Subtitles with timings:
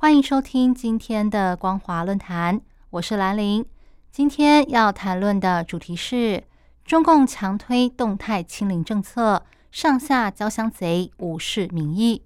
[0.00, 3.66] 欢迎收听今天的光华论坛，我是兰玲。
[4.10, 6.42] 今天要谈论的主题是
[6.86, 12.24] 中共强推动态清零政策，上下交相贼，无视民意。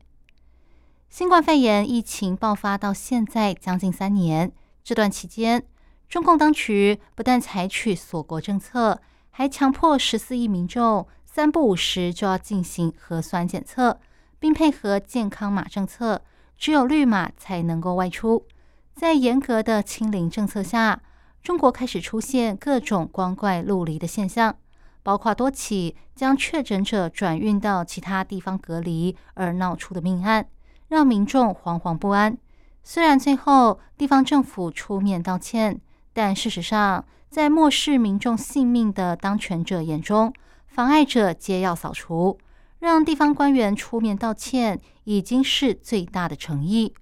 [1.11, 4.53] 新冠肺炎疫情爆发到现在将近三年，
[4.85, 5.67] 这段期间，
[6.09, 9.03] 中共当局不但采取锁国政策，
[9.33, 13.99] 还强迫十四亿民众三不五时就要进行核酸检测。
[14.41, 16.21] 并配合健康码政策，
[16.65, 18.47] 只有绿码才能够外出。
[18.95, 21.03] 在严格的清零政策下，
[21.43, 24.57] 中国开始出现各种光怪陆离的现象，
[25.03, 30.49] 包括多起将确诊者转运到其他地方隔离而闹出的命案，
[30.89, 32.35] 让民众惶惶不安。
[32.83, 35.79] 虽然最后地方政府出面道歉，
[36.15, 40.33] 但事实上，在漠视民众性命的当权者眼中，
[40.67, 42.39] 妨碍者皆要扫除。
[42.85, 46.93] 让地方官员出面道歉，已经是最大的诚意。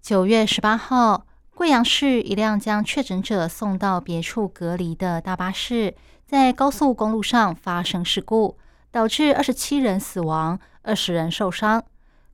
[0.00, 8.56] 九月十八号，贵阳市一辆将确诊者送到别处隔离的大巴士，在高速公路上发生事故，
[8.92, 11.82] 导致二十七人死亡，二十人受伤。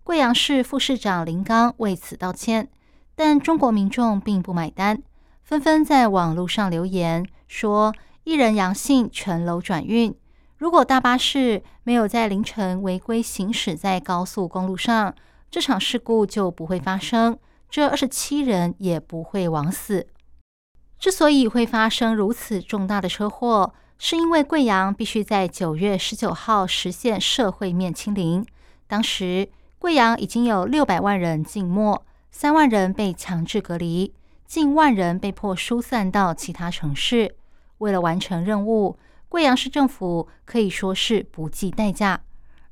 [0.05, 2.69] 贵阳市副市长林刚为此道歉，
[3.15, 5.03] 但中国民众并不买单，
[5.43, 10.15] 纷纷在网络上留言说：“一人阳性，全楼转运。”
[10.59, 15.15] 如果大巴士没有在凌晨违规行驶在高速公路上，
[15.51, 20.07] 这场事故就不会发生，这二十七人也不会枉死。
[20.99, 28.43] 之所以会发生如此重大的车祸，是因为贵阳必须在九月十九号实现社会面清零。
[28.87, 34.15] 当时贵阳已经有六百万人静默，三万人被强制隔离，
[34.47, 37.37] 近万人被迫疏散到其他城市。
[37.79, 38.97] 为了完成任务。
[39.29, 42.21] 贵阳市政府可以说是不计代价，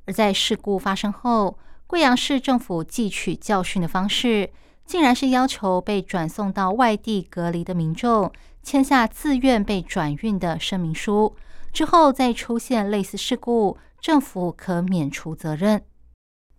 [0.05, 4.49] 而在事故发生后，贵阳市政府汲取教训的方式，
[4.85, 8.31] 竟然是要求被转送到外地隔离的民众
[8.63, 11.35] 签下自愿被转运的声明书，
[11.73, 15.83] 之后再出现类似事故，政府可免除责任。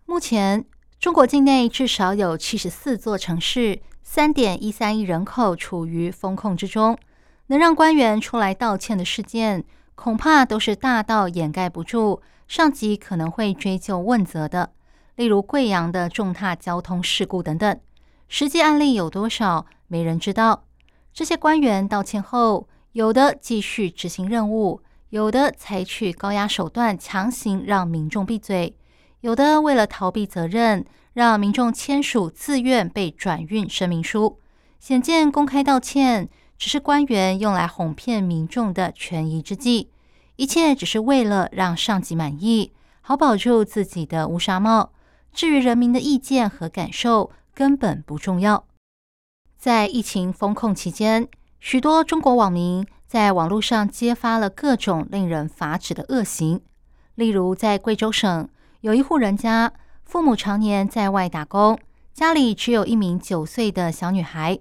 [0.05, 0.65] 目前，
[1.01, 6.97] 中国境内至少有七十四座城市，三点一三亿人口处于封控之中，
[7.47, 9.65] 能让官员出来道歉的事件。
[9.97, 14.71] 恐怕都是大到掩盖不住，上级可能会追究问责的。
[15.17, 17.81] 例如贵阳的重大交通事故等等，
[18.29, 20.65] 实际案例有多少，没人知道。
[21.13, 28.77] 这些官员道歉后，有的继续执行任务，有的采取高压手段强行让民众闭嘴，
[29.23, 34.39] 有的为了逃避责任，让民众签署自愿被转运声明书。
[34.79, 36.29] 显见公开道歉。
[36.59, 39.91] 只是官员用来哄骗民众的权宜之计，
[40.37, 44.93] 一切只是为了让上级满意，好保住自己的乌纱帽。
[45.33, 48.65] 至于人民的意见和感受，根本不重要。
[49.59, 51.29] 在疫情封控期间，
[51.61, 56.61] 许多中国网民在网络上揭发了各种令人发指的恶行。
[57.15, 58.49] 例如，在贵州省
[58.81, 59.73] 有一户人家，
[60.05, 61.79] 父母常年在外打工，
[62.15, 64.59] 家里只有一名九岁的小女孩。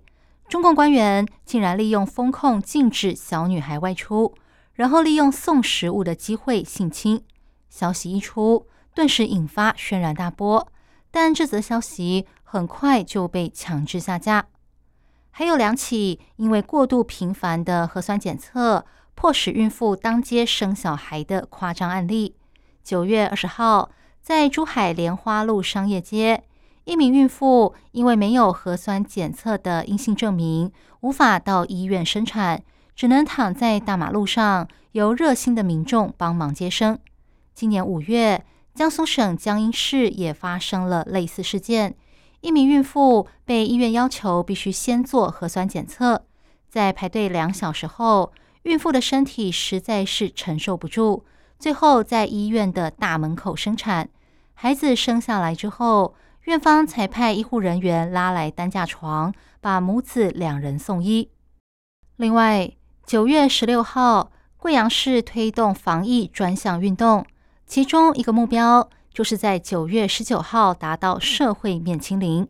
[0.47, 4.35] 中共官员竟然利用风控禁止小女孩外出，
[4.73, 7.23] 然后利用送食物的机会性侵。
[7.69, 10.71] 消息一出，顿时引发轩然大波。
[11.09, 14.47] 但这则消息很快就被强制下架。
[15.31, 18.85] 还有两起因为过度频繁的核酸检测，
[19.15, 22.35] 迫使孕妇当街生小孩的夸张案例。
[22.83, 23.89] 九月二十号，
[24.21, 26.43] 在珠海莲花路商业街。
[26.85, 30.71] 一名孕妇因为没有核酸检测的阴性证明，
[31.01, 32.61] 无法到医院生产，
[32.95, 36.99] 只能躺在大马路上，由热心的民众帮忙接生。
[37.55, 38.45] 今年五月，
[38.75, 41.95] 江苏省江阴市也发生了类似事件，
[42.41, 46.23] 一名孕妇被医院要求必须先做核酸检测，
[46.69, 51.23] 在排队两小时后，孕妇的身体实在是承受不住，
[51.57, 54.07] 最后在医院的大门口生产。
[54.53, 56.13] 孩子生下来之后。
[56.45, 61.31] 院方才派医护人员拉来担架床，把母子两人送医。
[62.17, 62.71] 另外，
[63.03, 67.25] 九月十六号，贵阳市推动防疫专项运动，
[67.65, 72.47] 其中一个目标就是在九月十九号达到社会面清零。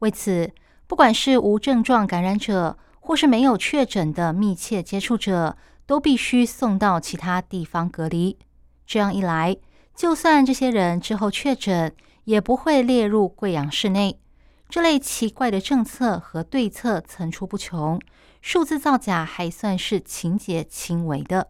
[0.00, 0.52] 为此，
[0.88, 5.56] 不管是无症状感染者，或是没有确诊的密切接触者，
[5.86, 8.36] 都必须送到其他地方隔离。
[8.84, 9.56] 这样一来，
[9.94, 11.94] 就算这些人之后确诊，
[12.26, 14.20] 也不会列入贵阳市内。
[14.68, 18.00] 这类奇怪的政策和对策层出不穷，
[18.42, 21.48] 数字造假还算是情节轻微的。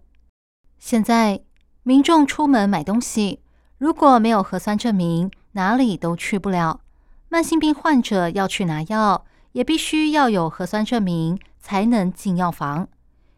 [0.78, 1.40] 现在
[1.82, 3.40] 民众出门买东西，
[3.78, 6.81] 如果没有核酸证明，哪里都去不了。
[7.28, 12.88] 慢性病患者要去拿药，也必须要有核酸证明才能进药房。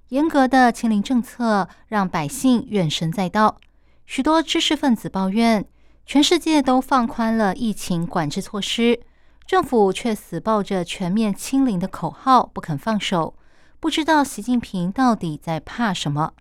[0.08, 3.58] 严格的清零政策让百姓怨声载道，
[4.06, 5.66] 许多知识分子抱怨，
[6.08, 8.98] 全世界都放宽了疫情管制措施。
[9.46, 13.34] 政府却死抱着全面清零的口号不肯放手，
[13.78, 16.32] 不知道习近平到底在怕什么？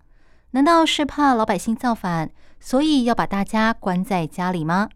[0.51, 2.31] 难道是怕老百姓造反，
[2.61, 4.87] 所以要把大家关在家里吗？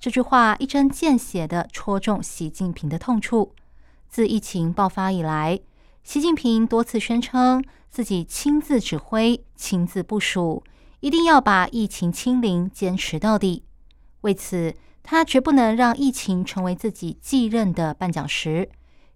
[0.00, 3.54] 这句话一针见血地戳中习近平的痛处。
[4.08, 5.60] 自疫情爆发以来，
[6.02, 10.64] 习近平多次宣称自己亲自指挥、亲自部署，
[10.98, 13.62] 一定要把疫情清零坚持到底。
[14.22, 18.68] 为此，他绝不能让疫情成为自己继任的绊脚石，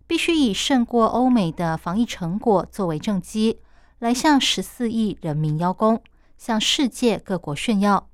[0.07, 3.61] 必须以胜过欧美的防疫成果作为政绩，
[3.99, 6.03] 来向十四亿人民邀功，
[6.39, 8.09] 向世界各国炫耀。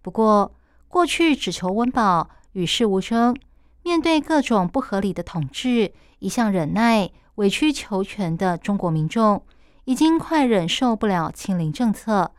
[0.00, 0.54] 不过，
[0.86, 3.36] 过去只求温饱、与世无争，
[3.82, 9.42] 面对各种不合理的统治，一向忍耐、委曲求全的中国民众，
[9.84, 12.32] 已经快忍受不了清零政策。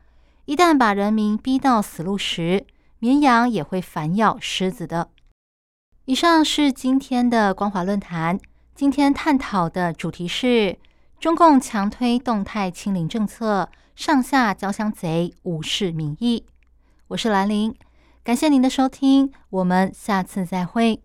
[0.45, 2.65] 一旦把人民逼到死路时，
[2.99, 5.09] 绵羊也会反咬狮子的。
[6.03, 8.39] 以上是今天的光华论坛。
[8.75, 10.77] 今天探讨的主题是：
[11.19, 16.45] 中共强推动态清零政策，上下交相贼，无视民意。
[17.07, 17.73] 我是兰陵，
[18.23, 21.01] 感谢您的收听，我们下次再会。